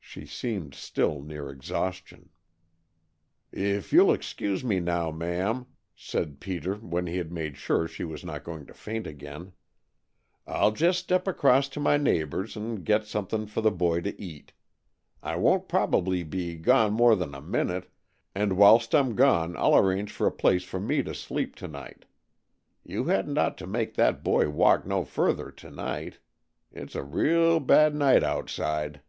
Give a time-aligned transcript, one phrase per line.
[0.00, 2.30] She seemed still near exhaustion.
[3.52, 8.24] "If you'll excuse me, now, ma'am," said Peter, when he had made sure she was
[8.24, 9.52] not going to faint again,
[10.46, 14.54] "I'll just step across to my neighbor's and get something for the boy to eat.
[15.22, 17.88] I won't probably be gone more than a minute,
[18.34, 22.06] and whilst I'm gone I'll arrange for a place for me to sleep to night.
[22.82, 26.18] You hadn't ought to make that boy walk no further to night.
[26.72, 29.00] It's a real bad night outside."